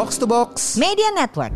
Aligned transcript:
Box 0.00 0.16
to 0.16 0.24
Box. 0.24 0.80
Media 0.80 1.12
Network. 1.12 1.52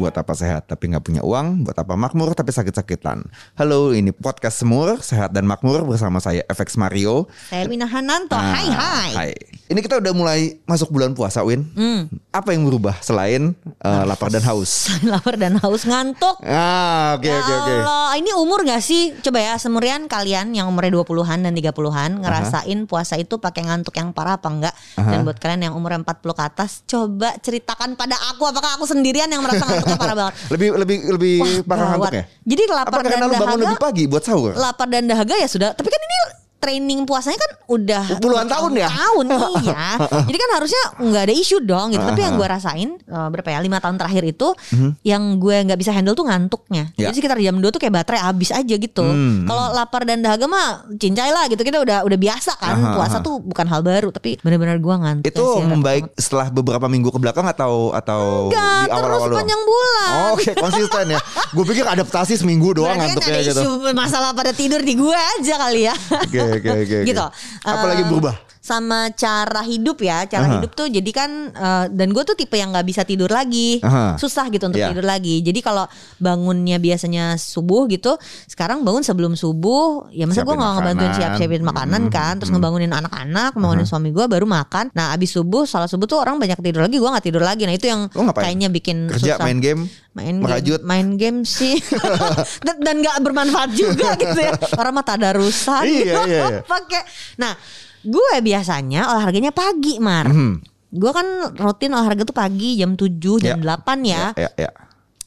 Buat 0.00 0.16
apa 0.16 0.32
sehat 0.32 0.72
tapi 0.72 0.88
nggak 0.88 1.04
punya 1.04 1.20
uang? 1.20 1.68
Buat 1.68 1.84
apa 1.84 1.92
makmur 2.00 2.32
tapi 2.32 2.48
sakit-sakitan? 2.48 3.28
Halo, 3.60 3.92
ini 3.92 4.16
podcast 4.16 4.64
Semur, 4.64 5.04
Sehat 5.04 5.36
dan 5.36 5.44
Makmur 5.44 5.84
bersama 5.84 6.16
saya 6.16 6.48
FX 6.48 6.80
Mario. 6.80 7.28
Saya 7.52 7.68
Elvina 7.68 7.84
Hananto. 7.84 8.40
Nah, 8.40 8.56
hai 8.56 8.68
hai. 8.72 9.10
Hai. 9.12 9.51
Ini 9.64 9.80
kita 9.80 9.96
udah 9.98 10.12
mulai 10.12 10.60
masuk 10.62 10.90
bulan 10.90 11.12
puasa, 11.12 11.40
Win. 11.40 11.64
Hmm. 11.72 12.04
Apa 12.28 12.52
yang 12.52 12.62
berubah 12.62 12.98
selain 13.00 13.56
uh, 13.80 14.04
lapar 14.04 14.28
dan 14.28 14.42
haus? 14.42 14.90
Lapar 15.08 15.34
dan 15.34 15.56
haus 15.56 15.82
ngantuk. 15.82 16.36
Ah, 16.42 17.16
oke 17.16 17.24
Ya 17.24 17.40
oke 17.40 17.52
oke. 17.54 17.72
Allah, 17.80 18.08
ini 18.16 18.30
umur 18.34 18.62
gak 18.62 18.80
sih? 18.80 19.16
Coba 19.18 19.40
ya 19.40 19.54
semurian 19.56 20.04
kalian 20.06 20.52
yang 20.52 20.68
umurnya 20.68 20.92
20-an 20.98 21.48
dan 21.48 21.52
30-an 21.52 22.20
ngerasain 22.20 22.78
puasa 22.84 23.16
itu 23.16 23.36
pakai 23.36 23.64
ngantuk 23.64 23.96
yang 23.96 24.12
parah 24.12 24.36
apa 24.36 24.48
enggak? 24.50 24.74
Dan 24.98 25.24
buat 25.24 25.40
kalian 25.40 25.64
yang 25.64 25.74
umur 25.74 25.96
40 25.96 26.04
ke 26.20 26.42
atas, 26.42 26.84
coba 26.84 27.32
ceritakan 27.38 27.96
pada 27.96 28.18
aku 28.28 28.44
apakah 28.44 28.76
aku 28.76 28.84
sendirian 28.84 29.28
yang 29.28 29.40
merasa 29.40 29.64
ngantuknya 29.64 29.96
parah 29.96 30.16
banget? 30.18 30.34
Lebih 30.52 30.68
lebih 30.76 30.96
lebih 31.08 31.36
Wah, 31.40 31.56
parah 31.64 31.86
ngantuknya. 31.96 32.24
Jadi 32.42 32.62
lapar 32.68 32.92
Apa 32.92 33.02
karena 33.02 33.16
dan 33.16 33.20
lu 33.22 33.32
bangun 33.32 33.40
dahaga 33.46 33.64
lebih 33.64 33.78
pagi 33.80 34.04
buat 34.04 34.22
sahur? 34.22 34.52
lapar 34.52 34.86
dan 34.88 35.08
dahaga 35.08 35.34
ya 35.34 35.48
sudah. 35.48 35.72
Tapi 35.72 35.88
kan 35.88 36.00
ini 36.00 36.18
training 36.62 37.02
puasanya 37.02 37.34
kan 37.36 37.52
udah 37.66 38.04
Puluhan 38.16 38.46
tahun 38.46 38.70
ya? 38.76 38.86
Tahun 38.86 39.26
iya. 39.66 39.86
Jadi 40.22 40.38
kan 40.38 40.50
harusnya 40.54 40.82
nggak 40.96 41.22
ada 41.26 41.34
isu 41.34 41.56
dong 41.60 41.90
gitu. 41.90 42.00
Tapi 42.00 42.20
yang 42.20 42.34
gue 42.36 42.46
rasain 42.46 42.88
eh, 42.94 43.28
berapa 43.28 43.48
ya 43.48 43.58
lima 43.58 43.76
tahun 43.76 43.98
terakhir 43.98 44.22
itu 44.24 44.54
yang 45.02 45.36
gue 45.36 45.56
nggak 45.66 45.76
bisa 45.76 45.90
handle 45.90 46.14
tuh 46.14 46.22
ngantuknya. 46.22 46.94
Ya. 46.94 47.10
Jadi 47.10 47.18
sekitar 47.18 47.36
jam 47.36 47.58
2 47.58 47.66
tuh 47.66 47.76
kayak 47.76 47.94
baterai 47.98 48.22
habis 48.22 48.48
aja 48.48 48.74
gitu. 48.74 49.02
Hmm. 49.02 49.42
Kalau 49.42 49.74
lapar 49.74 50.06
dan 50.06 50.22
dahaga 50.22 50.46
mah 50.46 50.68
cincai 50.94 51.28
lah 51.28 51.50
gitu 51.50 51.60
kita 51.60 51.82
udah 51.82 52.06
udah 52.06 52.18
biasa 52.20 52.54
kan. 52.54 52.78
Aha, 52.78 52.94
Puasa 52.94 53.18
aha. 53.18 53.26
tuh 53.26 53.42
bukan 53.42 53.66
hal 53.66 53.82
baru 53.82 54.08
tapi 54.08 54.38
benar-benar 54.38 54.78
gue 54.78 54.94
ngantuk. 54.94 55.32
Itu 55.34 55.46
ya 55.58 55.66
membaik 55.66 56.14
setelah 56.14 56.46
beberapa 56.48 56.86
minggu 56.86 57.10
ke 57.10 57.18
belakang 57.18 57.44
atau 57.44 57.90
atau 57.90 58.46
Enggak, 58.46 58.62
di 58.62 58.86
terus 58.86 58.94
awal-awal 58.94 59.18
doang? 59.18 59.32
sepanjang 59.34 59.62
bulan. 59.64 60.10
Oh, 60.12 60.30
Oke, 60.36 60.50
konsisten 60.54 61.04
ya. 61.10 61.20
Gue 61.50 61.64
pikir 61.66 61.84
adaptasi 61.84 62.34
seminggu 62.36 62.70
doang 62.72 62.94
Berarti 62.94 63.02
kan 63.02 63.08
ngantuknya 63.18 63.34
ada 63.34 63.50
gitu. 63.50 63.60
isu 63.64 63.70
masalah 63.92 64.30
pada 64.32 64.52
tidur 64.52 64.80
di 64.80 64.94
gue 64.94 65.18
aja 65.40 65.54
kali 65.58 65.80
ya. 65.84 65.94
Oke 66.22 66.38
oke 66.38 66.51
oke. 66.58 66.68
oke. 66.68 66.98
gitu. 67.08 67.24
Apa 67.64 67.84
lagi 67.88 68.02
Eh, 68.02 68.08
berubah? 68.08 68.34
Sama 68.62 69.10
cara 69.10 69.60
hidup 69.60 69.98
ya, 69.98 70.22
cara 70.24 70.46
Aha. 70.46 70.54
hidup 70.56 70.70
tuh 70.72 70.86
jadi 70.86 71.10
kan 71.10 71.30
eh, 71.50 71.86
dan 71.90 72.08
gue 72.08 72.22
tuh 72.22 72.32
tipe 72.32 72.54
yang 72.54 72.70
nggak 72.70 72.86
bisa 72.86 73.02
tidur 73.02 73.26
lagi, 73.26 73.82
Aha. 73.82 74.14
susah 74.14 74.46
gitu 74.48 74.64
untuk 74.64 74.78
Iya. 74.78 74.88
tidur 74.88 75.02
lagi. 75.02 75.42
Jadi 75.42 75.58
kalau 75.58 75.82
bangunnya 76.16 76.78
biasanya 76.78 77.34
subuh 77.34 77.84
gitu, 77.86 78.14
sekarang 78.46 78.80
bangun 78.80 79.02
sebelum 79.02 79.34
subuh, 79.34 80.06
ya 80.08 80.24
masa 80.24 80.40
gue 80.40 80.54
nggak 80.54 80.72
ngebantuin 80.78 81.12
siap 81.12 81.32
siapin 81.34 81.60
makanan 81.60 82.02
Hmm, 82.02 82.14
kan, 82.14 82.32
terus 82.38 82.48
ngebangunin 82.48 82.92
anak-anak, 82.92 83.50
ngebangunin 83.52 83.82
suami 83.82 84.08
gue 84.08 84.24
baru 84.24 84.46
makan. 84.46 84.90
Nah 84.92 85.10
abis 85.10 85.34
subuh, 85.34 85.66
salah 85.66 85.90
subuh 85.90 86.06
tuh 86.06 86.22
orang 86.22 86.38
banyak 86.38 86.56
tidur 86.56 86.80
lagi, 86.80 86.96
gue 86.96 87.10
nggak 87.10 87.26
tidur 87.26 87.42
lagi. 87.42 87.66
Nah 87.66 87.74
itu 87.74 87.86
yang 87.86 88.06
kayaknya 88.30 88.70
bikin 88.70 89.10
Kerja 89.10 89.36
susah. 89.36 89.42
main 89.42 89.58
game? 89.58 89.90
main 90.12 90.38
merajut? 90.38 90.78
game, 90.78 90.86
main 90.86 91.08
game 91.16 91.38
sih 91.42 91.80
dan 92.68 92.76
dan 92.78 93.00
nggak 93.00 93.16
bermanfaat 93.18 93.72
juga 93.72 94.12
gitu 94.14 94.38
ya 94.38 94.52
orang 94.76 94.92
mah 94.92 95.02
tadarusan 95.02 95.82
Iya, 95.82 95.98
gitu. 95.98 96.20
iya, 96.28 96.40
iya. 96.52 96.60
pakai 96.68 97.00
nah 97.34 97.56
gue 98.02 98.32
biasanya 98.40 99.08
olahraganya 99.08 99.50
pagi 99.50 99.96
mar 99.96 100.26
Hmm. 100.26 100.58
gue 100.88 101.10
kan 101.10 101.24
rutin 101.54 101.90
olahraga 101.90 102.22
tuh 102.22 102.32
pagi 102.32 102.76
jam 102.76 102.94
7 102.94 103.16
jam 103.38 103.58
Ya. 103.58 103.78
8 103.78 103.98
ya 104.02 104.22
Ya, 104.34 104.50
ya. 104.58 104.70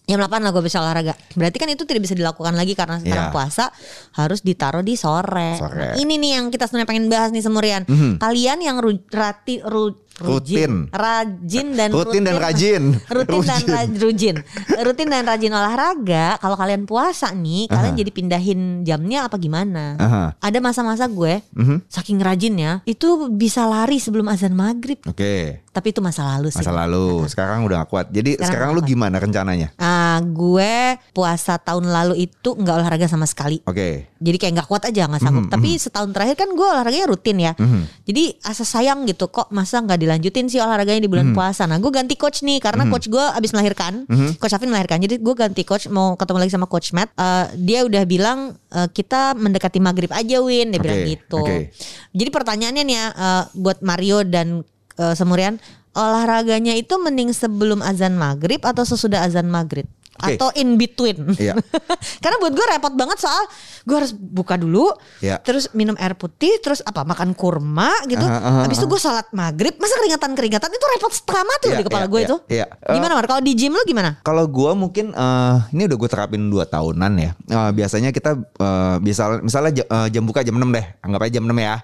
jam 0.05 0.19
8 0.19 0.37
lah 0.39 0.51
gue 0.51 0.61
bisa 0.61 0.77
olahraga 0.77 1.17
berarti 1.33 1.57
kan 1.57 1.65
itu 1.67 1.83
tidak 1.83 2.03
bisa 2.03 2.13
dilakukan 2.13 2.53
lagi 2.53 2.77
karena 2.77 2.99
sekarang 2.99 3.27
Ya. 3.27 3.33
puasa 3.33 3.73
harus 4.13 4.39
ditaruh 4.39 4.79
di 4.79 4.93
sore, 4.93 5.57
Sore. 5.57 5.73
Nah, 5.73 5.93
ini 5.95 6.15
nih 6.15 6.31
yang 6.35 6.45
kita 6.47 6.69
sebenarnya 6.69 6.85
pengen 6.87 7.07
bahas 7.07 7.29
nih 7.29 7.41
semurian 7.41 7.81
Mhm. 7.83 8.21
kalian 8.21 8.59
yang 8.59 8.77
ru, 8.77 8.93
rati, 9.09 9.57
ru- 9.59 10.04
Rutin. 10.17 10.87
rajin 10.89 11.67
dan 11.71 11.89
Rutin 11.89 12.21
dan 12.21 12.35
rajin. 12.35 12.83
rutin 13.05 13.41
dan 13.41 13.59
Rujin. 13.59 13.67
raj- 13.67 13.97
rujin 13.97 14.35
rutin 14.77 15.07
dan 15.07 15.23
rajin 15.23 15.51
olahraga 15.51 16.25
kalau 16.37 16.55
kalian 16.55 16.83
puasa 16.83 17.31
nih 17.31 17.67
kalian 17.67 17.95
jadi 17.95 18.11
pindahin 18.11 18.59
jamnya 18.81 19.25
apa 19.25 19.35
gimana 19.35 19.95
Aha. 19.95 20.23
ada 20.37 20.57
masa-masa 20.59 21.05
gue 21.05 21.43
Mhm. 21.51 21.85
saking 21.85 22.17
rajinnya 22.17 22.79
itu 22.83 23.07
bisa 23.29 23.65
lari 23.65 23.97
sebelum 23.97 24.27
azan 24.27 24.53
maghrib 24.53 24.99
Oke. 25.03 25.59
tapi 25.69 25.87
itu 25.89 25.99
masa 25.99 26.23
lalu 26.29 26.47
sih 26.49 26.61
Masa 26.61 26.71
lalu, 26.71 27.27
sekarang 27.27 27.61
udah 27.61 27.77
gak 27.77 27.89
kuat. 27.89 28.07
Jadi 28.09 28.35
Sekarang 28.35 28.47
sekarang, 28.47 28.69
lu 28.71 28.79
kuat. 28.79 28.89
gimana 28.89 29.15
rencananya? 29.17 29.67
Ah, 29.75 30.17
gue 30.19 30.73
puasa 31.11 31.57
tahun 31.57 31.85
lalu 31.85 32.15
itu 32.23 32.49
nggak 32.53 32.75
olahraga 32.77 33.05
sama 33.05 33.23
sekali 33.23 33.59
Oke. 33.61 34.07
jadi 34.15 34.37
kayak 34.37 34.53
nggak 34.55 34.69
kuat 34.69 34.83
aja 34.85 35.05
nggak 35.05 35.19
sanggup 35.19 35.45
Mhm, 35.45 35.51
tapi 35.51 35.69
setahun 35.75 36.09
terakhir 36.09 36.35
kan 36.37 36.49
gue 36.49 36.63
olahraganya 36.65 37.05
rutin 37.05 37.37
ya 37.37 37.51
Mhm. 37.53 37.81
jadi 38.03 38.23
asa 38.41 38.63
sayang 38.63 39.03
gitu 39.03 39.27
kok 39.27 39.49
masa 39.49 39.79
nggak 39.79 39.99
dilanjutin 40.05 40.45
sih 40.45 40.61
olahraganya 40.61 41.01
di 41.01 41.09
bulan 41.09 41.33
puasa. 41.33 41.65
Nah 41.65 41.81
gue 41.81 41.89
ganti 41.89 42.13
coach 42.13 42.45
nih 42.45 42.61
karena 42.61 42.85
coach 42.85 43.09
gue 43.09 43.25
abis 43.33 43.51
melahirkan 43.51 44.05
coach 44.37 44.53
Afin 44.53 44.69
melahirkan 44.69 45.01
jadi 45.01 45.17
gue 45.17 45.35
ganti 45.35 45.65
coach 45.65 45.89
mau 45.89 46.13
ketemu 46.13 46.37
lagi 46.45 46.53
sama 46.53 46.69
coach 46.69 46.93
Matt 46.93 47.15
Eh, 47.15 47.45
dia 47.63 47.79
udah 47.87 48.03
bilang 48.03 48.59
eh, 48.75 48.89
kita 48.91 49.33
mendekati 49.39 49.79
maghrib 49.79 50.11
aja 50.11 50.43
Win. 50.43 50.75
Dia 50.75 50.79
Oke, 50.79 50.85
bilang 50.85 51.01
gitu. 51.07 51.39
oke. 51.41 51.57
jadi 52.11 52.29
pertanyaannya 52.29 52.83
nih 52.83 52.95
ya 52.95 53.05
eh, 53.15 53.43
buat 53.55 53.79
Mario 53.79 54.27
dan 54.27 54.67
eh, 54.99 55.13
Semurian 55.15 55.57
olahraganya 55.95 56.75
itu 56.75 56.91
mending 56.99 57.31
sebelum 57.31 57.79
azan 57.79 58.19
maghrib 58.19 58.59
atau 58.67 58.83
sesudah 58.83 59.23
azan 59.23 59.47
maghrib? 59.47 59.87
Oke. 60.15 60.39
atau 60.39 60.47
in 60.55 60.79
between? 60.79 61.35
Iya. 61.35 61.59
karena 62.23 62.39
buat 62.39 62.55
gue 62.55 62.65
repot 62.71 62.95
banget 62.95 63.19
soal 63.19 63.43
gue 63.85 63.95
harus 63.95 64.11
buka 64.11 64.57
dulu, 64.57 64.89
Iya. 65.21 65.37
terus 65.39 65.69
minum 65.71 65.93
air 65.95 66.13
putih, 66.13 66.57
terus 66.57 66.81
apa 66.81 67.01
makan 67.01 67.31
kurma 67.31 67.93
gitu. 68.05 68.19
Aha, 68.19 68.41
aha, 68.41 68.61
Habis 68.65 68.77
itu 68.77 68.87
gue 68.87 68.97
salat 68.97 69.29
maghrib, 69.31 69.77
masa 69.77 69.93
keringatan 69.95 70.33
keringatan 70.33 70.69
itu 70.69 70.85
repot 70.89 71.13
setengah 71.13 71.43
mati 71.43 71.63
loh 71.63 71.71
Iya, 71.71 71.79
di 71.79 71.85
kepala 71.85 72.01
iya, 72.01 72.09
gue 72.09 72.19
iya, 72.19 72.25
itu. 72.25 72.35
iya. 72.49 72.65
Gimana 72.87 73.13
Mar? 73.13 73.25
Kalau 73.25 73.41
di 73.41 73.53
gym 73.53 73.71
lu 73.71 73.83
gimana? 73.83 74.09
Kalau 74.19 74.45
gua 74.45 74.73
mungkin 74.73 75.11
eh, 75.11 75.55
ini 75.69 75.85
udah 75.85 75.95
gue 75.95 76.09
terapin 76.09 76.41
2 76.43 76.65
tahunan 76.65 77.11
ya. 77.15 77.31
Eh, 77.37 77.71
biasanya 77.71 78.09
kita 78.09 78.31
eh, 78.35 78.95
bisa 78.99 79.37
misalnya 79.39 79.71
ja- 79.75 79.87
eh, 79.87 80.07
jam 80.09 80.23
buka 80.23 80.41
jam 80.41 80.55
6 80.55 80.65
deh. 80.67 80.85
Anggap 80.99 81.21
aja 81.21 81.31
jam 81.31 81.45
6 81.45 81.55
ya. 81.55 81.75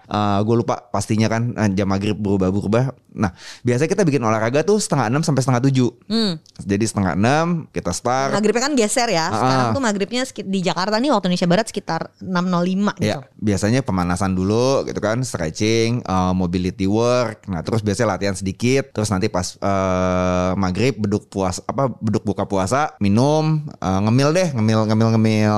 gue 0.41 0.55
lupa 0.55 0.75
pastinya 0.87 1.27
kan 1.27 1.53
eh, 1.53 1.69
jam 1.71 1.85
maghrib 1.85 2.17
berubah-berubah. 2.17 2.97
Nah, 3.11 3.29
biasanya 3.61 3.91
kita 3.91 4.01
bikin 4.01 4.23
olahraga 4.23 4.63
tuh 4.63 4.79
setengah 4.79 5.11
6 5.11 5.21
sampai 5.21 5.41
setengah 5.43 5.61
7. 5.61 5.91
Hmm. 6.07 6.33
Jadi 6.57 6.85
setengah 6.87 7.13
6 7.13 7.69
kita 7.69 7.91
start. 7.91 8.31
Maghribnya 8.31 8.63
kan 8.63 8.73
geser 8.73 9.05
ya. 9.07 9.27
Sekarang 9.29 9.67
Ah. 9.67 9.75
tuh 9.75 9.83
maghribnya 9.83 10.23
di 10.25 10.59
Jakarta 10.61 10.95
nih 10.95 11.11
waktu 11.11 11.27
Indonesia 11.27 11.45
Barat 11.45 11.67
sekitar 11.67 11.90
6.05 12.17 12.95
gitu. 12.97 13.07
Ya, 13.07 13.17
biasanya 13.35 13.81
pemanasan 13.81 14.31
dulu 14.31 14.83
gitu 14.83 14.97
kan, 14.97 15.19
stretching, 15.21 15.99
eh, 16.01 16.33
mobility 16.33 16.85
work. 16.85 17.47
Nah, 17.47 17.61
terus 17.61 17.81
biasanya 17.81 18.15
latihan 18.15 18.33
sedikit, 18.33 18.91
terus 18.91 19.09
nanti 19.09 19.27
pas 19.27 19.55
eh, 19.55 20.51
maghrib 20.55 20.95
beduk 20.97 21.27
puas 21.27 21.59
apa 21.61 21.89
beduk 21.97 22.23
buka 22.23 22.43
puasa, 22.43 22.93
minum, 22.97 23.43
eh, 23.73 23.99
ngemil 24.01 24.29
deh, 24.31 24.47
ngemil 24.51 24.79
ngemil 24.85 25.09
ngemil 25.11 25.55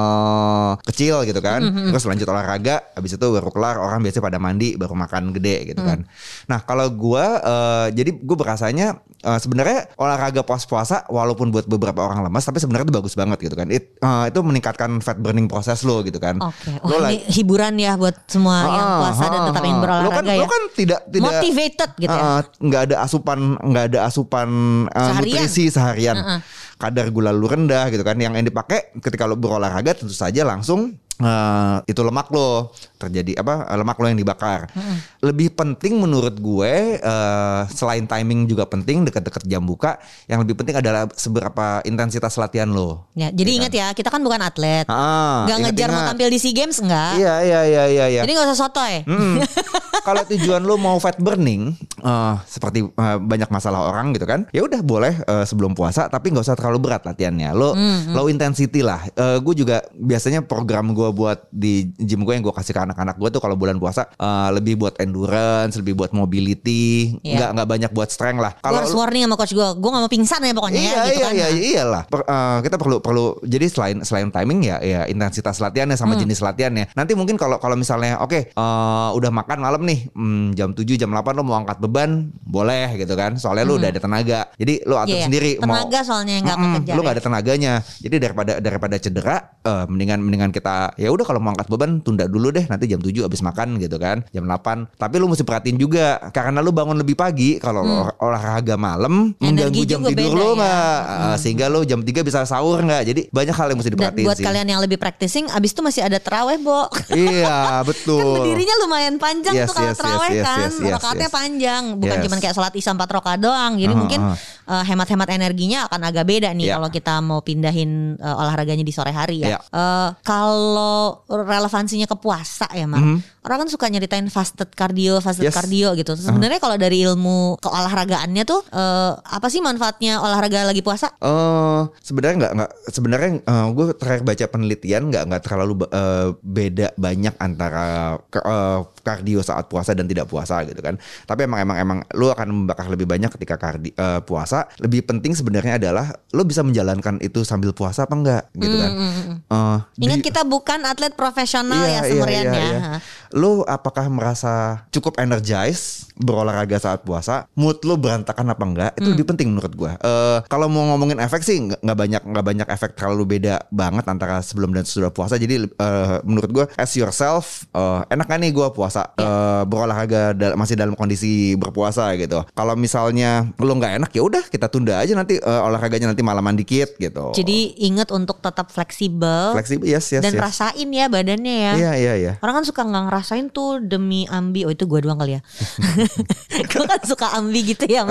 kecil 0.83 1.23
gitu 1.23 1.39
kan. 1.39 1.61
Terus 1.89 2.05
lanjut 2.05 2.27
olahraga, 2.27 2.81
habis 2.93 3.11
itu 3.11 3.25
baru 3.25 3.49
kelar 3.49 3.75
orang 3.75 3.99
biasanya 3.99 4.23
pada 4.23 4.39
mandi 4.39 4.73
baru 4.73 4.93
makan 4.93 5.33
gede 5.33 5.57
gitu 5.67 5.81
kan. 5.81 6.05
Nah, 6.45 6.59
kalau 6.61 6.87
gua 6.89 7.25
eh, 7.39 7.87
jadi 7.93 8.15
gue 8.15 8.37
berasanya 8.37 8.87
eh, 9.19 9.39
sebenarnya 9.39 9.91
olahraga 9.95 10.41
puas-puasa 10.41 11.03
walaupun 11.07 11.49
buat 11.49 11.65
beberapa 11.65 11.99
orang 12.01 12.23
lemas 12.23 12.43
tapi 12.43 12.57
sebenarnya 12.57 12.87
itu 12.87 12.95
bagus 12.95 13.13
banget 13.13 13.37
gitu 13.41 13.53
kan. 13.53 13.67
It- 13.67 13.97
eh, 13.97 14.25
itu 14.29 14.39
meningkatkan 14.39 14.89
fat 14.99 15.17
burning 15.17 15.45
proses 15.45 15.81
lo 15.81 16.01
gitu 16.01 16.17
kan. 16.23 16.35
Oke, 16.39 16.71
Lo 16.79 16.95
wah 16.95 17.11
like- 17.11 17.27
ini 17.27 17.35
hiburan 17.35 17.73
ya 17.75 17.91
buat 17.93 18.15
semua 18.25 18.57
yang 18.63 18.87
Ah, 18.87 18.99
puasa 19.03 19.23
dan 19.27 19.39
ah, 19.39 19.45
tetap 19.51 19.59
ah. 19.59 19.67
ingin 19.67 19.75
Lo 19.75 19.83
berolahraga 19.83 20.15
kan, 20.15 20.23
ya. 20.23 20.35
Lo 20.39 20.47
kan 20.47 20.63
tidak 20.71 20.99
tidak 21.11 21.31
Motivated 21.35 21.89
gitu 21.99 22.15
ya. 22.15 22.23
Ah, 22.23 22.31
ah, 22.31 22.41
nggak 22.57 22.81
ada 22.87 22.95
asupan 23.03 23.39
nggak 23.59 23.85
ada 23.91 23.99
asupan 24.07 24.49
uh, 24.87 24.99
Seharian. 25.11 25.35
nutrisi 25.43 25.63
seharian. 25.67 26.15
Ah, 26.15 26.31
ah. 26.31 26.39
Kadar 26.73 27.05
gula 27.11 27.29
lu 27.29 27.45
rendah 27.45 27.91
gitu 27.91 28.01
kan. 28.01 28.15
Yang 28.15 28.33
yang 28.39 28.47
dipakai 28.47 28.79
ketika 28.97 29.27
lo 29.27 29.35
berolahraga 29.35 29.93
tentu 29.93 30.15
saja 30.15 30.41
langsung 30.41 30.95
eh, 31.21 31.77
itu 31.85 32.01
lemak 32.01 32.31
lo 32.33 32.73
terjadi 32.97 33.43
apa 33.43 33.67
lemak 33.75 33.97
lo 33.99 34.05
yang 34.07 34.19
dibakar. 34.19 34.71
Lebih 35.19 35.53
penting 35.53 35.99
menurut 35.99 36.35
gue 36.39 36.97
eh, 36.97 37.61
selain 37.69 38.07
timing 38.07 38.47
juga 38.49 38.65
penting 38.65 39.05
dekat-dekat 39.05 39.43
jam 39.45 39.61
buka. 39.61 39.99
Yang 40.25 40.47
lebih 40.47 40.55
penting 40.63 40.75
adalah 40.79 41.05
seberapa 41.13 41.83
intensitas 41.83 42.33
latihan 42.39 42.69
lo. 42.71 43.11
Ya, 43.13 43.29
jadi 43.29 43.49
ingat 43.61 43.73
ya, 43.73 43.87
kita 43.91 44.09
kan 44.09 44.23
bukan 44.23 44.41
atlet. 44.41 44.87
Ah, 44.87 45.45
Gak 45.45 45.69
ngejar 45.69 45.89
mau 45.91 46.01
ingat-ingat. 46.01 46.09
tampil 46.15 46.27
di 46.31 46.39
SEA 46.39 46.53
Games 46.55 46.77
enggak. 46.79 47.13
Iya 47.19 47.35
iya 47.43 47.61
iya 47.67 47.83
iya. 47.89 48.05
iya. 48.09 48.21
Jadi 48.25 48.31
gak 48.33 48.47
usah 48.49 48.59
sotoy. 48.67 48.93
Mm. 49.05 49.35
Kalau 50.07 50.21
tujuan 50.27 50.61
lu 50.67 50.75
mau 50.75 50.99
fat 50.99 51.15
burning, 51.15 51.79
uh, 52.03 52.35
seperti 52.43 52.83
uh, 52.83 53.17
banyak 53.23 53.47
masalah 53.47 53.87
orang 53.87 54.11
gitu 54.11 54.27
kan. 54.27 54.43
Ya 54.51 54.65
udah 54.67 54.83
boleh 54.83 55.15
uh, 55.23 55.47
sebelum 55.47 55.71
puasa 55.71 56.11
tapi 56.11 56.35
nggak 56.35 56.43
usah 56.43 56.59
terlalu 56.59 56.91
berat 56.91 57.07
latihannya. 57.07 57.49
Lo 57.55 57.71
mm-hmm. 57.71 58.11
low 58.11 58.27
intensity 58.27 58.83
lah. 58.83 58.99
Uh, 59.15 59.39
gue 59.39 59.63
juga 59.63 59.79
biasanya 59.95 60.43
program 60.43 60.91
gue 60.91 61.02
buat 61.11 61.49
di 61.49 61.91
gym 61.99 62.23
gue 62.23 62.33
yang 62.37 62.45
gue 62.45 62.55
kasih 62.55 62.71
ke 62.71 62.81
anak-anak 62.85 63.19
gue 63.19 63.29
tuh 63.33 63.41
kalau 63.41 63.57
bulan 63.57 63.81
puasa 63.81 64.07
uh, 64.15 64.53
lebih 64.53 64.79
buat 64.79 64.95
endurance, 65.01 65.75
lebih 65.79 65.97
buat 65.97 66.11
mobility, 66.15 67.17
yeah. 67.25 67.39
nggak 67.39 67.49
nggak 67.55 67.67
banyak 67.67 67.91
buat 67.91 68.09
strength 68.11 68.41
lah. 68.41 68.53
Kalau 68.61 68.79
harus 68.83 68.93
warning 68.93 69.25
sama 69.25 69.35
coach 69.39 69.53
gue, 69.55 69.67
gue 69.79 69.89
nggak 69.89 70.03
mau 70.03 70.11
pingsan 70.11 70.39
ya 70.43 70.53
pokoknya 70.53 70.79
iya, 70.79 70.91
ya, 70.91 71.03
gitu 71.03 71.17
iya, 71.17 71.25
kan. 71.25 71.33
Iya 71.33 71.47
iya 71.47 71.63
iyalah. 71.73 72.03
Per, 72.07 72.21
uh, 72.23 72.57
kita 72.61 72.75
perlu 72.77 72.97
perlu 72.99 73.25
jadi 73.43 73.65
selain 73.67 73.97
selain 74.05 74.29
timing 74.29 74.59
ya 74.67 74.77
ya 74.83 75.01
intensitas 75.09 75.57
latihannya 75.63 75.97
sama 75.97 76.15
hmm. 76.15 76.21
jenis 76.27 76.39
latihannya. 76.43 76.85
Nanti 76.93 77.13
mungkin 77.17 77.35
kalau 77.39 77.57
kalau 77.57 77.73
misalnya 77.79 78.19
oke 78.21 78.29
okay, 78.29 78.41
uh, 78.59 79.15
udah 79.15 79.31
makan 79.31 79.57
malam 79.63 79.81
nih 79.87 80.11
hmm, 80.11 80.53
jam 80.53 80.69
7 80.75 80.83
jam 80.99 81.09
8 81.09 81.33
lo 81.33 81.43
mau 81.47 81.57
angkat 81.57 81.79
beban 81.79 82.29
boleh 82.43 82.99
gitu 82.99 83.13
kan. 83.15 83.39
Soalnya 83.39 83.65
hmm. 83.65 83.71
lu 83.71 83.79
udah 83.79 83.89
ada 83.89 84.01
tenaga. 84.01 84.39
Jadi 84.59 84.73
lu 84.83 84.95
atur 84.99 85.15
yeah, 85.15 85.25
sendiri 85.25 85.51
tenaga 85.57 85.99
mau 85.99 86.03
soalnya 86.03 86.35
nggak 86.43 86.57
mm, 86.59 86.75
Lu 86.93 87.01
nggak 87.01 87.15
ya. 87.15 87.17
ada 87.17 87.23
tenaganya. 87.23 87.73
Jadi 88.03 88.15
daripada 88.19 88.53
daripada 88.59 88.95
cedera 88.99 89.37
uh, 89.63 89.85
mendingan 89.87 90.19
mendingan 90.21 90.51
kita 90.51 90.93
ya 90.99 91.09
udah 91.09 91.25
kalau 91.25 91.39
mau 91.39 91.55
angkat 91.55 91.67
beban 91.71 92.03
tunda 92.03 92.27
dulu 92.27 92.51
deh 92.51 92.67
nanti 92.67 92.85
jam 92.87 92.99
7 92.99 93.25
habis 93.25 93.41
makan 93.41 93.79
gitu 93.79 93.97
kan. 93.97 94.23
Jam 94.35 94.45
8. 94.45 94.99
Tapi 94.99 95.15
lu 95.17 95.31
mesti 95.31 95.43
perhatiin 95.47 95.77
juga 95.79 96.19
karena 96.31 96.59
lu 96.59 96.75
bangun 96.75 96.99
lebih 96.99 97.15
pagi 97.17 97.57
kalau 97.57 97.83
hmm. 97.83 98.23
olahraga 98.23 98.75
malam 98.75 99.33
mengganggu 99.39 99.83
jam 99.87 100.03
tidur 100.03 100.31
lu 100.35 100.47
ya. 100.55 100.59
nggak 100.59 100.99
hmm. 101.03 101.35
sehingga 101.39 101.65
lu 101.71 101.81
jam 101.87 101.99
3 102.03 102.27
bisa 102.27 102.45
sahur 102.45 102.83
nggak. 102.83 103.03
Jadi 103.07 103.21
banyak 103.31 103.55
hal 103.55 103.67
yang 103.71 103.77
mesti 103.79 103.91
diperhatiin 103.91 104.23
Dan 104.23 104.29
buat 104.29 104.37
sih. 104.39 104.45
kalian 104.45 104.67
yang 104.67 104.81
lebih 104.83 104.97
practicing 104.99 105.45
abis 105.49 105.71
itu 105.71 105.81
masih 105.81 106.01
ada 106.05 106.19
teraweh, 106.19 106.59
Bo. 106.59 106.87
iya, 107.15 107.81
betul. 107.87 108.19
kan 108.19 108.43
berdirinya 108.43 108.75
lumayan 108.83 109.15
panjang 109.17 109.55
yes, 109.55 109.71
tuh 109.71 109.75
kalau 109.79 109.91
yes, 109.91 109.99
teraweh 109.99 110.31
yes, 110.31 110.45
kan. 110.45 110.67
Yes, 110.67 110.75
yes, 110.79 110.93
Rakaatnya 110.99 111.29
yes. 111.29 111.33
panjang, 111.33 111.83
bukan 111.97 112.17
yes. 112.19 112.23
cuma 112.27 112.35
kayak 112.39 112.55
sholat 112.55 112.73
Isya 112.75 112.91
4 112.93 113.15
rakaat 113.17 113.39
doang. 113.39 113.73
Jadi 113.79 113.93
uh, 113.93 113.97
mungkin 113.97 114.19
uh, 114.67 114.83
hemat-hemat 114.83 115.29
energinya 115.33 115.87
akan 115.87 116.01
agak 116.07 116.25
beda 116.27 116.49
nih 116.55 116.71
yeah. 116.71 116.75
kalau 116.79 116.89
kita 116.91 117.13
mau 117.19 117.39
pindahin 117.43 118.15
uh, 118.19 118.41
olahraganya 118.41 118.83
di 118.85 118.93
sore 118.93 119.11
hari 119.11 119.43
ya. 119.43 119.57
Yeah. 119.57 119.61
Uh, 119.71 120.09
kalau 120.23 121.23
relevansinya 121.27 122.07
ke 122.07 122.17
puasa 122.19 122.67
ya, 122.71 122.87
Mar. 122.87 123.01
Mm 123.01 123.07
-hmm. 123.17 123.32
Orang 123.43 123.67
kan 123.67 123.69
suka 123.69 123.91
nyeritain 123.91 124.25
fasted 124.31 124.71
cardio, 124.71 125.19
fasted 125.19 125.51
yes. 125.51 125.55
cardio 125.55 125.91
gitu. 125.99 126.15
Sebenarnya 126.15 126.59
uh. 126.59 126.63
kalau 126.63 126.77
dari 126.79 127.03
ilmu 127.03 127.59
keolahragaannya 127.59 128.43
tuh 128.47 128.63
uh, 128.71 129.19
apa 129.19 129.51
sih 129.51 129.59
manfaatnya 129.59 130.23
olahraga 130.23 130.63
lagi 130.63 130.79
puasa? 130.79 131.11
Uh, 131.19 131.91
sebenarnya 131.99 132.35
nggak 132.39 132.53
nggak 132.55 132.71
sebenarnya 132.87 133.29
uh, 133.43 133.67
gue 133.75 133.85
terakhir 133.99 134.23
baca 134.23 134.45
penelitian 134.47 135.11
nggak 135.11 135.23
nggak 135.27 135.41
terlalu 135.43 135.83
uh, 135.91 136.31
beda 136.39 136.95
banyak 136.95 137.35
antara 137.35 138.15
uh, 138.19 138.79
kardio 139.03 139.43
saat 139.43 139.67
puasa 139.67 139.91
dan 139.91 140.07
tidak 140.07 140.31
puasa 140.31 140.63
gitu 140.63 140.79
kan. 140.79 140.95
Tapi 141.27 141.43
emang 141.43 141.59
emang 141.67 141.77
emang 141.77 141.99
lu 142.15 142.31
akan 142.31 142.47
membakar 142.63 142.87
lebih 142.87 143.03
banyak 143.03 143.27
ketika 143.35 143.59
kardi, 143.59 143.91
uh, 143.99 144.23
puasa. 144.23 144.71
Lebih 144.79 145.03
penting 145.03 145.35
sebenarnya 145.35 145.75
adalah 145.75 146.15
lu 146.31 146.47
bisa 146.47 146.63
menjalankan 146.63 147.19
itu 147.19 147.43
sambil 147.43 147.75
puasa 147.75 148.07
apa 148.07 148.15
enggak 148.15 148.43
gitu 148.55 148.75
kan. 148.79 148.91
Mm, 148.95 149.33
uh, 149.51 149.77
Ingat 149.99 150.19
di, 150.23 150.25
kita 150.31 150.41
bukan 150.47 150.79
atlet 150.87 151.11
profesional 151.11 151.83
iya, 151.83 151.99
ya 151.99 152.01
semurian 152.07 152.45
iya, 152.47 152.53
iya, 152.53 152.63
ya. 152.63 152.71
Iya. 152.71 152.97
Lu 153.33 153.65
apakah 153.65 154.05
merasa 154.13 154.85
cukup 154.93 155.17
energize 155.17 156.05
berolahraga 156.17 156.77
saat 156.77 157.01
puasa? 157.05 157.49
Mood 157.57 157.81
lu 157.85 157.97
berantakan 157.97 158.53
apa 158.53 158.63
enggak? 158.63 158.91
Itu 158.97 159.09
mm. 159.09 159.13
lebih 159.17 159.25
penting 159.33 159.47
menurut 159.53 159.73
gua. 159.73 159.91
Uh, 159.99 160.39
kalau 160.47 160.69
mau 160.69 160.85
ngomongin 160.93 161.19
efek 161.21 161.41
sih 161.41 161.57
nggak 161.59 161.97
banyak 161.97 162.21
nggak 162.23 162.45
banyak 162.45 162.67
efek 162.69 162.95
terlalu 162.97 163.37
beda 163.37 163.65
banget 163.73 164.05
antara 164.07 164.39
sebelum 164.41 164.73
dan 164.73 164.85
sesudah 164.85 165.09
puasa. 165.09 165.35
Jadi 165.37 165.67
uh, 165.79 166.21
menurut 166.25 166.49
gua 166.51 166.65
as 166.77 166.93
yourself 166.93 167.65
uh, 167.73 168.05
enak 168.09 168.27
kan 168.29 168.39
nih 168.41 168.53
gua 168.53 168.71
puasa 168.71 169.09
yeah. 169.17 169.23
Ya. 169.23 169.29
uh, 169.29 169.63
berolahraga 169.65 170.35
dal 170.35 170.53
masih 170.59 170.75
dalam 170.77 170.93
kondisi 170.93 171.55
berpuasa 171.57 172.13
gitu. 172.19 172.45
Kalau 172.53 172.75
misalnya 172.77 173.49
lo 173.57 173.73
nggak 173.73 174.03
enak 174.03 174.11
ya 174.13 174.21
udah 174.21 174.43
kita 174.47 174.67
tunda 174.69 174.99
aja 174.99 175.15
nanti 175.17 175.39
uh, 175.41 175.65
olahraganya 175.65 176.11
nanti 176.11 176.21
malaman 176.21 176.53
dikit 176.53 176.99
gitu. 176.99 177.33
Jadi 177.33 177.79
ingat 177.81 178.13
untuk 178.13 178.39
tetap 178.43 178.69
fleksibel. 178.69 179.55
Fleksibel 179.57 179.87
yes 179.89 180.11
yes. 180.13 180.21
Dan 180.21 180.37
yes. 180.37 180.41
rasain 180.41 180.89
ya 180.89 181.05
badannya 181.09 181.55
ya. 181.55 181.73
Iya 181.73 181.91
iya 181.97 182.13
iya. 182.19 182.33
Orang 182.43 182.61
kan 182.61 182.65
suka 182.65 182.85
nggak 182.85 183.03
ngerasain 183.09 183.49
tuh 183.49 183.81
demi 183.81 184.27
ambi. 184.29 184.67
Oh 184.67 184.71
itu 184.71 184.85
gue 184.85 184.99
doang 185.01 185.17
kali 185.19 185.39
ya. 185.39 185.41
gue 186.71 186.83
kan 186.85 187.01
suka 187.03 187.27
ambi 187.37 187.73
gitu 187.73 187.85
ya. 187.87 188.03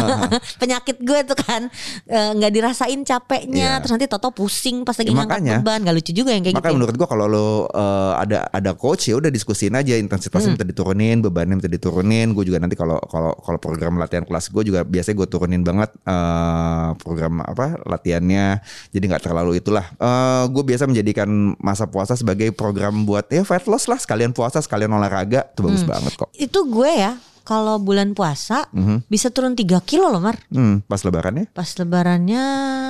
Penyakit 0.62 1.00
gue 1.00 1.20
tuh 1.26 1.38
kan 1.38 1.66
eh, 2.06 2.30
nggak 2.36 2.52
dirasain 2.52 3.00
capeknya, 3.02 3.76
yeah. 3.76 3.80
terus 3.80 3.92
nanti 3.96 4.06
toto 4.06 4.30
pusing 4.30 4.82
pas 4.84 4.96
lagi 4.96 5.10
ya, 5.10 5.16
ngangkat 5.16 5.40
beban. 5.60 5.78
Gak 5.84 5.94
lucu 5.96 6.12
juga 6.12 6.30
yang 6.34 6.44
kayak 6.44 6.56
makanya 6.56 6.70
gitu. 6.70 6.76
Makanya 6.76 6.78
menurut 6.78 6.94
gue 6.96 7.08
kalau 7.08 7.26
lo 7.26 7.40
uh, 7.40 8.14
ada 8.20 8.38
ada 8.52 8.70
coach 8.76 9.10
ya 9.10 9.18
udah 9.18 9.30
diskusin 9.32 9.74
aja 9.74 9.96
intensitasnya 9.96 10.52
hmm. 10.52 10.54
minta 10.56 10.66
diturunin, 10.66 11.16
bebannya 11.24 11.54
minta 11.58 11.70
diturunin. 11.70 12.26
Gue 12.36 12.44
juga 12.46 12.58
nanti 12.62 12.76
kalau 12.76 13.00
kalau 13.08 13.32
kalau 13.40 13.58
program 13.58 13.98
latihan 13.98 14.24
kelas 14.24 14.52
gue 14.52 14.62
juga 14.66 14.80
biasanya 14.84 15.16
gue 15.24 15.28
turunin 15.28 15.62
banget 15.64 15.90
uh, 16.06 16.94
program 17.00 17.42
apa 17.42 17.80
latihannya. 17.86 18.60
Jadi 18.92 19.04
nggak 19.10 19.24
terlalu 19.24 19.60
itulah. 19.60 19.86
Uh, 19.96 20.46
gue 20.52 20.62
biasa 20.64 20.86
menjadikan 20.86 21.28
masa 21.58 21.88
puasa 21.88 22.14
sebagai 22.14 22.52
program 22.54 23.04
buat 23.08 23.26
ya 23.30 23.42
fat 23.46 23.64
loss 23.66 23.88
lah 23.88 23.98
sekalian 23.98 24.34
puasa 24.36 24.60
sekalian 24.62 24.92
olahraga. 24.92 25.48
Itu 25.52 25.66
bagus 25.66 25.82
hmm. 25.84 25.90
banget 25.90 26.12
kok. 26.16 26.30
Itu 26.36 26.66
gue 26.68 26.90
ya 26.90 27.12
kalau 27.50 27.82
bulan 27.82 28.14
puasa 28.14 28.70
mm-hmm. 28.70 29.10
bisa 29.10 29.34
turun 29.34 29.58
3 29.58 29.66
kilo 29.82 30.06
loh 30.06 30.22
Mar. 30.22 30.38
Hmm, 30.54 30.86
pas 30.86 31.02
lebarannya? 31.02 31.50
Pas 31.50 31.66
lebarannya 31.66 32.44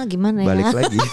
gimana 0.05 0.45
ya? 0.45 0.49
Balik 0.53 0.77
lagi. 0.77 1.01